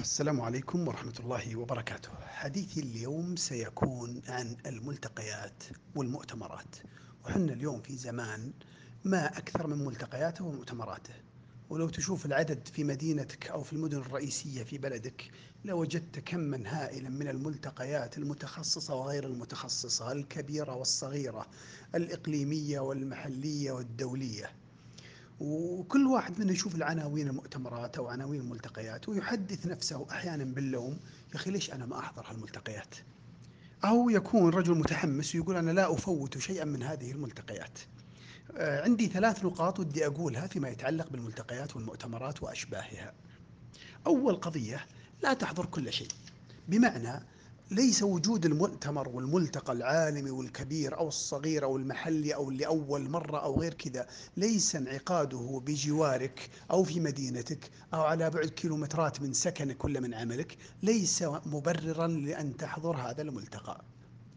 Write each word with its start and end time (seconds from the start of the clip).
السلام 0.00 0.40
عليكم 0.40 0.88
ورحمة 0.88 1.14
الله 1.20 1.56
وبركاته. 1.56 2.10
حديثي 2.26 2.80
اليوم 2.80 3.36
سيكون 3.36 4.22
عن 4.28 4.56
الملتقيات 4.66 5.62
والمؤتمرات، 5.94 6.76
وحنا 7.24 7.52
اليوم 7.52 7.82
في 7.82 7.96
زمان 7.96 8.52
ما 9.04 9.26
أكثر 9.26 9.66
من 9.66 9.84
ملتقياته 9.84 10.44
ومؤتمراته، 10.44 11.14
ولو 11.70 11.88
تشوف 11.88 12.26
العدد 12.26 12.68
في 12.68 12.84
مدينتك 12.84 13.48
أو 13.48 13.62
في 13.62 13.72
المدن 13.72 13.98
الرئيسية 13.98 14.62
في 14.62 14.78
بلدك 14.78 15.30
لوجدت 15.64 16.18
كما 16.18 16.62
هائلا 16.66 17.08
من 17.08 17.28
الملتقيات 17.28 18.18
المتخصصة 18.18 18.94
وغير 18.94 19.26
المتخصصة، 19.26 20.12
الكبيرة 20.12 20.74
والصغيرة، 20.74 21.46
الإقليمية 21.94 22.80
والمحلية 22.80 23.72
والدولية. 23.72 24.50
وكل 25.40 26.06
واحد 26.06 26.40
منا 26.40 26.52
يشوف 26.52 26.74
العناوين 26.74 27.28
المؤتمرات 27.28 27.98
أو 27.98 28.08
عناوين 28.08 28.40
الملتقيات 28.40 29.08
ويحدث 29.08 29.66
نفسه 29.66 30.06
أحيانا 30.10 30.44
باللوم 30.44 30.98
يا 31.30 31.36
أخي 31.36 31.50
ليش 31.50 31.72
أنا 31.72 31.86
ما 31.86 31.98
أحضر 31.98 32.26
هالملتقيات؟ 32.26 32.94
أو 33.84 34.10
يكون 34.10 34.50
رجل 34.50 34.78
متحمس 34.78 35.34
ويقول 35.34 35.56
أنا 35.56 35.70
لا 35.70 35.92
أفوت 35.92 36.38
شيئا 36.38 36.64
من 36.64 36.82
هذه 36.82 37.12
الملتقيات. 37.12 37.78
آه، 38.56 38.84
عندي 38.84 39.06
ثلاث 39.06 39.44
نقاط 39.44 39.80
ودي 39.80 40.06
أقولها 40.06 40.46
فيما 40.46 40.68
يتعلق 40.68 41.08
بالملتقيات 41.10 41.76
والمؤتمرات 41.76 42.42
وأشباهها. 42.42 43.12
أول 44.06 44.36
قضية 44.36 44.86
لا 45.22 45.34
تحضر 45.34 45.66
كل 45.66 45.92
شيء. 45.92 46.08
بمعنى 46.68 47.22
ليس 47.70 48.02
وجود 48.02 48.46
المؤتمر 48.46 49.08
والملتقى 49.08 49.72
العالمي 49.72 50.30
والكبير 50.30 50.98
أو 50.98 51.08
الصغير 51.08 51.64
أو 51.64 51.76
المحلي 51.76 52.34
أو 52.34 52.50
لأول 52.50 53.08
مرة 53.10 53.38
أو 53.38 53.60
غير 53.60 53.74
كذا 53.74 54.06
ليس 54.36 54.76
انعقاده 54.76 55.62
بجوارك 55.66 56.50
أو 56.70 56.84
في 56.84 57.00
مدينتك 57.00 57.70
أو 57.94 58.00
على 58.00 58.30
بعد 58.30 58.46
كيلومترات 58.46 59.22
من 59.22 59.32
سكنك 59.32 59.84
ولا 59.84 60.00
من 60.00 60.14
عملك 60.14 60.56
ليس 60.82 61.22
مبررا 61.46 62.06
لأن 62.06 62.56
تحضر 62.56 62.96
هذا 62.96 63.22
الملتقى. 63.22 63.84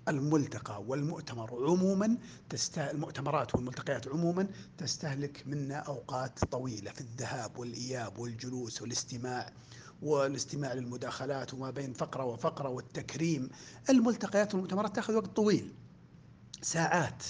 الملتقى 0.08 0.84
والمؤتمر 0.88 1.70
عموما 1.70 2.18
تستهل 2.50 2.90
المؤتمرات 2.96 3.56
والملتقيات 3.56 4.08
عموما 4.08 4.48
تستهلك 4.78 5.44
منا 5.48 5.76
أوقات 5.76 6.46
طويلة 6.46 6.92
في 6.92 7.02
الذهاب 7.02 7.58
والإياب 7.58 8.18
والجلوس 8.18 8.82
والاستماع 8.82 9.54
والاستماع 10.02 10.74
للمداخلات 10.74 11.54
وما 11.54 11.72
بين 11.72 11.94
فقرة 11.94 12.24
وفقرة 12.26 12.70
والتكريم. 12.70 13.50
الملتقيات 13.90 14.54
والمؤتمرات 14.54 14.96
تأخذ 14.96 15.14
وقت 15.16 15.36
طويل 15.36 15.74
ساعات 16.62 17.24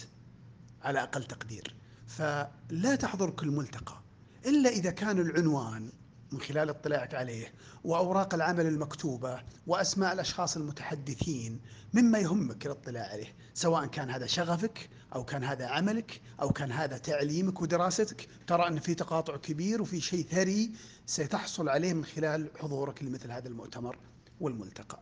على 0.81 1.03
أقل 1.03 1.23
تقدير. 1.23 1.75
فلا 2.07 2.95
تحضر 2.99 3.29
كل 3.29 3.47
ملتقى 3.47 4.01
إلا 4.45 4.69
إذا 4.69 4.91
كان 4.91 5.19
العنوان 5.19 5.91
من 6.31 6.41
خلال 6.41 6.69
اطلاعك 6.69 7.13
عليه 7.15 7.53
وأوراق 7.83 8.33
العمل 8.33 8.67
المكتوبة 8.67 9.43
وأسماء 9.67 10.13
الأشخاص 10.13 10.57
المتحدثين 10.57 11.59
مما 11.93 12.19
يهمك 12.19 12.65
الاطلاع 12.65 13.03
عليه، 13.03 13.35
سواء 13.53 13.85
كان 13.85 14.09
هذا 14.09 14.25
شغفك 14.25 14.89
أو 15.15 15.23
كان 15.23 15.43
هذا 15.43 15.67
عملك 15.67 16.21
أو 16.41 16.49
كان 16.49 16.71
هذا 16.71 16.97
تعليمك 16.97 17.61
ودراستك، 17.61 18.27
ترى 18.47 18.67
أن 18.67 18.79
في 18.79 18.93
تقاطع 18.93 19.37
كبير 19.37 19.81
وفي 19.81 20.01
شيء 20.01 20.25
ثري 20.25 20.71
ستحصل 21.05 21.69
عليه 21.69 21.93
من 21.93 22.05
خلال 22.05 22.49
حضورك 22.59 23.03
لمثل 23.03 23.31
هذا 23.31 23.47
المؤتمر 23.47 23.97
والملتقى. 24.39 24.99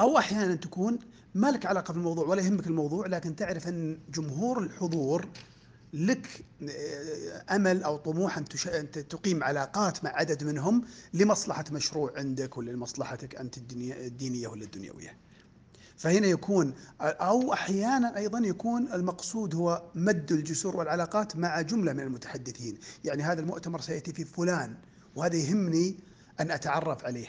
أو 0.00 0.18
أحيانا 0.18 0.54
تكون 0.54 0.98
ما 1.34 1.50
لك 1.50 1.66
علاقه 1.66 1.92
بالموضوع 1.92 2.26
ولا 2.26 2.42
يهمك 2.42 2.66
الموضوع 2.66 3.06
لكن 3.06 3.36
تعرف 3.36 3.68
أن 3.68 3.98
جمهور 4.08 4.62
الحضور 4.62 5.28
لك 5.92 6.44
آه، 6.68 7.44
أمل 7.56 7.82
أو 7.82 7.96
طموح 7.96 8.38
أن 8.38 8.44
تقيم 8.90 9.44
علاقات 9.44 10.04
مع 10.04 10.10
عدد 10.10 10.44
منهم 10.44 10.84
لمصلحة 11.14 11.64
مشروع 11.72 12.12
عندك 12.16 12.56
ولا 12.56 12.70
لمصلحتك 12.70 13.36
انت 13.36 13.58
الدينية 13.58 14.48
ولا 14.48 14.64
الدنيويه. 14.64 15.16
فهنا 15.96 16.26
يكون 16.26 16.74
أو 17.00 17.52
أحيانا 17.52 18.16
أيضا 18.16 18.38
يكون 18.38 18.92
المقصود 18.92 19.54
هو 19.54 19.82
مد 19.94 20.32
الجسور 20.32 20.76
والعلاقات 20.76 21.36
مع 21.36 21.60
جملة 21.60 21.92
من 21.92 22.00
المتحدثين، 22.00 22.78
يعني 23.04 23.22
هذا 23.22 23.40
المؤتمر 23.40 23.80
سيأتي 23.80 24.12
في 24.12 24.24
فلان 24.24 24.76
وهذا 25.16 25.36
يهمني 25.36 25.96
أن 26.40 26.50
أتعرف 26.50 27.04
عليه 27.04 27.28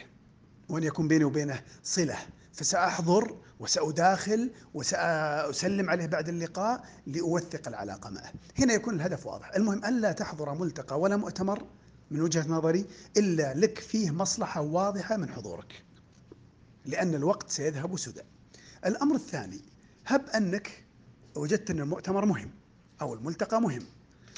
وأن 0.70 0.84
يكون 0.84 1.08
بيني 1.08 1.24
وبينه 1.24 1.62
صلة 1.84 2.18
فسأحضر 2.54 3.38
وسأداخل 3.60 4.52
وسأسلم 4.74 5.90
عليه 5.90 6.06
بعد 6.06 6.30
اللقاء 6.30 6.86
لأوثق 7.08 7.68
العلاقة 7.68 8.10
معه. 8.10 8.32
هنا 8.60 8.74
يكون 8.74 8.96
الهدف 8.96 9.26
واضح. 9.26 9.56
المهم 9.56 9.86
ألا 9.86 10.12
تحضر 10.12 10.54
ملتقى 10.54 11.00
ولا 11.00 11.16
مؤتمر 11.18 11.64
من 12.12 12.22
وجهة 12.22 12.48
نظري 12.48 12.86
إلا 13.18 13.54
لك 13.54 13.80
فيه 13.80 14.12
مصلحة 14.12 14.62
واضحة 14.62 15.18
من 15.18 15.30
حضورك 15.30 15.84
لأن 16.86 17.16
الوقت 17.16 17.50
سيذهب 17.50 17.98
سدى. 17.98 18.22
الأمر 18.86 19.16
الثاني 19.16 19.62
هب 20.06 20.30
أنك 20.30 20.86
وجدت 21.36 21.70
أن 21.70 21.80
المؤتمر 21.80 22.26
مهم 22.26 22.52
أو 23.02 23.14
الملتقى 23.14 23.62
مهم. 23.62 23.84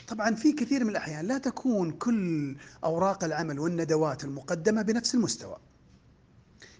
طبعا 0.07 0.35
في 0.35 0.51
كثير 0.51 0.83
من 0.83 0.89
الأحيان 0.89 1.25
لا 1.25 1.37
تكون 1.37 1.91
كل 1.91 2.55
أوراق 2.83 3.23
العمل 3.23 3.59
والندوات 3.59 4.23
المقدمة 4.23 4.81
بنفس 4.81 5.15
المستوى. 5.15 5.57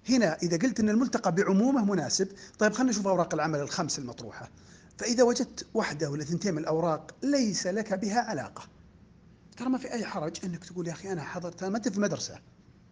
هنا 0.10 0.38
إذا 0.44 0.58
قلت 0.58 0.80
أن 0.80 0.90
الملتقى 0.90 1.32
بعمومه 1.32 1.86
مناسب 1.86 2.28
طيب 2.60 2.74
خلينا 2.74 2.92
نشوف 2.92 3.08
أوراق 3.08 3.34
العمل 3.34 3.60
الخمس 3.60 4.00
المطروحة. 4.00 4.50
فإذا 4.98 5.24
وجدت 5.24 5.66
واحدة 5.74 6.10
ولا 6.10 6.24
ثنتين 6.24 6.54
من 6.54 6.60
الأوراق 6.60 7.16
ليس 7.24 7.68
لك 7.68 7.94
بها 7.94 8.22
علاقة. 8.22 8.64
ترى 9.58 9.70
ما 9.70 9.78
في 9.78 9.92
أي 9.92 10.06
حرج 10.06 10.46
أنك 10.46 10.66
تقول 10.66 10.88
يا 10.88 10.94
أخي 10.94 11.12
أنا 11.12 11.24
حضرت 11.24 11.64
ما 11.64 11.78
أنت 11.78 11.90
في 11.90 11.98
المدرسة. 11.98 12.40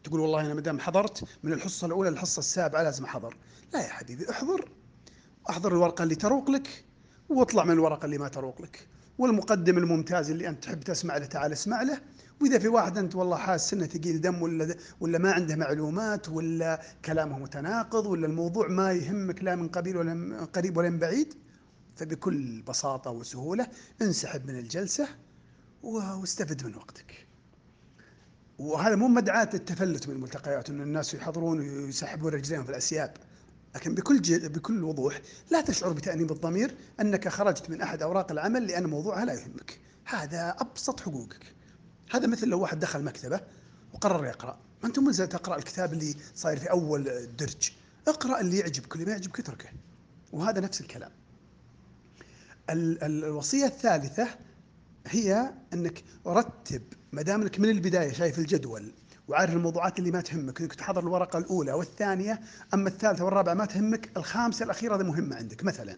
تقول 0.04 0.20
والله 0.20 0.42
أنا 0.42 0.54
ما 0.54 0.62
دام 0.62 0.80
حضرت 0.80 1.24
من 1.44 1.54
الحصة 1.54 1.88
الأولى 1.88 2.10
للحصة 2.10 2.40
السابعة 2.40 2.84
لازم 2.84 3.04
أحضر. 3.04 3.38
لا 3.74 3.82
يا 3.82 3.90
حبيبي 3.90 4.30
أحضر. 4.30 4.72
أحضر 5.50 5.72
الورقة 5.72 6.04
اللي 6.04 6.16
تروق 6.16 6.50
لك 6.50 6.86
وأطلع 7.30 7.64
من 7.64 7.72
الورقة 7.72 8.06
اللي 8.06 8.18
ما 8.18 8.28
تروق 8.28 8.62
لك. 8.62 8.88
والمقدم 9.18 9.78
الممتاز 9.78 10.32
اللي 10.32 10.50
أنت 10.50 10.64
تحب 10.64 10.80
تسمع 10.84 11.18
له 11.18 11.26
تعال 11.26 11.52
اسمع 11.52 11.82
له 11.82 12.02
وإذا 12.42 12.60
في 12.60 12.68
واحد 12.68 12.98
أنت 12.98 13.16
والله 13.16 13.38
حاسس 13.38 13.74
إنه 13.74 13.86
ثقيل 13.86 14.22
دم 14.22 14.42
ولا 14.42 14.76
ولا 15.00 15.18
ما 15.18 15.32
عنده 15.32 15.56
معلومات 15.56 16.30
ولا 16.30 16.82
كلامه 17.06 17.40
متناقض 17.40 18.06
ولا 18.06 18.28
الموضوع 18.28 18.68
ما 18.68 18.92
يهمك 18.92 19.44
لا 19.44 19.56
من 19.56 19.68
قبيل 19.68 19.98
ولا 19.98 20.14
من 20.14 20.46
قريب 20.46 20.78
ولا 20.78 20.90
من 20.90 21.00
بعيد 21.00 21.34
فبكل 21.96 22.62
بساطة 22.62 23.12
وسهولة 23.12 23.68
انسحب 24.02 24.48
من 24.48 24.60
الجلسة 24.60 25.08
واستفد 25.84 26.66
من 26.66 26.76
وقتك. 26.76 27.28
وهذا 28.60 28.96
مو 28.96 29.08
مدعاة 29.08 29.50
التفلت 29.54 30.08
من 30.08 30.16
الملتقيات 30.16 30.70
إن 30.70 30.82
الناس 30.82 31.14
يحضرون 31.14 31.60
ويسحبون 31.60 32.34
رجليهم 32.34 32.64
في 32.64 32.70
الأسياب 32.70 33.14
لكن 33.76 33.96
بكل 33.96 34.20
بكل 34.50 34.84
وضوح 34.84 35.22
لا 35.52 35.62
تشعر 35.62 35.94
بتأنيب 35.94 36.32
الضمير 36.32 36.76
أنك 37.00 37.28
خرجت 37.28 37.70
من 37.70 37.82
أحد 37.82 38.02
أوراق 38.02 38.32
العمل 38.32 38.68
لأن 38.68 38.86
موضوعها 38.86 39.26
لا 39.26 39.34
يهمك. 39.34 39.80
هذا 40.06 40.56
أبسط 40.60 41.00
حقوقك. 41.00 41.54
هذا 42.12 42.28
مثل 42.28 42.48
لو 42.48 42.60
واحد 42.60 42.80
دخل 42.80 43.04
مكتبة 43.04 43.42
وقرر 43.94 44.26
يقرأ. 44.26 44.58
ما 44.84 44.90
أنت 44.90 45.00
ملزم 45.00 45.26
تقرأ 45.26 45.58
الكتاب 45.58 45.94
اللي 45.94 46.16
صاير 46.36 46.60
في 46.60 46.72
أول 46.72 47.04
درج. 47.38 47.72
اقرأ 48.08 48.40
اللي 48.40 48.58
يعجبك 48.58 48.92
واللي 48.92 49.06
ما 49.06 49.12
يعجبك 49.12 49.40
اتركه. 49.40 49.70
وهذا 50.32 50.60
نفس 50.60 50.82
الكلام. 50.82 51.12
الوصية 52.70 53.66
الثالثة 53.66 54.28
هي 55.08 55.54
أنك 55.74 56.04
رتب 56.28 56.82
ما 57.12 57.22
دام 57.22 57.42
انك 57.42 57.60
من 57.60 57.70
البداية 57.70 58.14
شايف 58.14 58.40
الجدول 58.40 58.92
وعارف 59.28 59.54
الموضوعات 59.54 60.00
اللي 60.00 60.12
ما 60.12 60.22
تهمك 60.22 60.62
إنك 60.62 60.74
تحضر 60.74 61.02
الورقة 61.02 61.40
الأولى 61.40 61.74
والثانيه 61.74 62.42
أما 62.74 62.90
الثالثة 62.90 63.26
والرابعة 63.26 63.54
ما 63.54 63.66
تهمك 63.66 64.18
الخامسة 64.18 64.66
الأخيرة 64.66 64.96
هذه 64.96 65.04
مهمة 65.04 65.36
عندك 65.36 65.64
مثلا. 65.64 65.98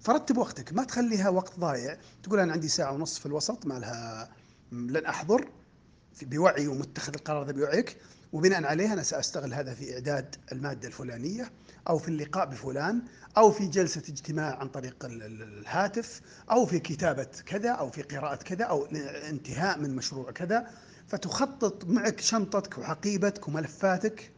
فرتب 0.00 0.36
وقتك 0.36 0.72
ما 0.72 0.84
تخليها 0.84 1.28
وقت 1.28 1.58
ضايع 1.58 1.96
تقول 2.22 2.40
أنا 2.40 2.52
عندي 2.52 2.68
ساعة 2.68 2.92
ونص 2.92 3.18
في 3.18 3.26
الوسط 3.26 3.66
ما 3.66 3.74
لها 3.74 4.30
لن 4.72 5.06
أحضر 5.06 5.48
بوعي 6.22 6.66
ومتخذ 6.66 7.14
القرار 7.14 7.46
ذا 7.46 7.52
بوعيك 7.52 7.96
وبناء 8.32 8.64
عليه 8.64 8.92
أنا 8.92 9.02
سأستغل 9.02 9.54
هذا 9.54 9.74
في 9.74 9.94
إعداد 9.94 10.36
المادة 10.52 10.88
الفلانية 10.88 11.50
أو 11.88 11.98
في 11.98 12.08
اللقاء 12.08 12.46
بفلان 12.46 13.02
أو 13.36 13.50
في 13.50 13.66
جلسة 13.66 14.02
اجتماع 14.08 14.56
عن 14.56 14.68
طريق 14.68 14.96
الهاتف 15.04 16.20
أو 16.50 16.66
في 16.66 16.78
كتابة 16.78 17.26
كذا 17.46 17.70
أو 17.70 17.90
في 17.90 18.02
قراءة 18.02 18.36
كذا 18.36 18.64
أو 18.64 18.86
انتهاء 19.30 19.78
من 19.78 19.96
مشروع 19.96 20.30
كذا. 20.30 20.66
فتخطط 21.06 21.84
معك 21.84 22.20
شنطتك 22.20 22.78
وحقيبتك 22.78 23.48
وملفاتك 23.48 24.30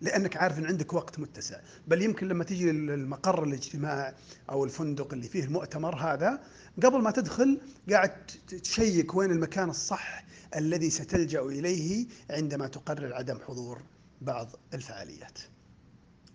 لأنك 0.00 0.36
عارف 0.36 0.58
إن 0.58 0.66
عندك 0.66 0.92
وقت 0.92 1.18
متسع. 1.18 1.60
بل 1.88 2.02
يمكن 2.02 2.28
لما 2.28 2.44
تجي 2.44 2.70
المقر 2.70 3.44
الاجتماع 3.44 4.14
أو 4.50 4.64
الفندق 4.64 5.12
اللي 5.12 5.28
فيه 5.28 5.44
المؤتمر 5.44 5.96
هذا 5.96 6.40
قبل 6.84 7.02
ما 7.02 7.10
تدخل 7.10 7.60
قاعد 7.90 8.26
تشيك 8.62 9.14
وين 9.14 9.30
المكان 9.30 9.70
الصح 9.70 10.24
الذي 10.56 10.90
ستلجأ 10.90 11.40
إليه 11.40 12.06
عندما 12.30 12.66
تقرر 12.66 13.14
عدم 13.14 13.38
حضور 13.46 13.82
بعض 14.20 14.48
الفعاليات. 14.74 15.38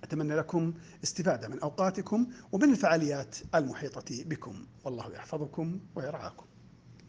أتمنى 0.04 0.36
لكم 0.36 0.74
استفادة 1.04 1.48
من 1.48 1.60
أوقاتكم 1.60 2.28
ومن 2.52 2.70
الفعاليات 2.70 3.36
المحيطة 3.56 4.24
بكم. 4.24 4.66
والله 4.84 5.12
يحفظكم 5.14 5.80
ويرعاكم. 5.96 6.46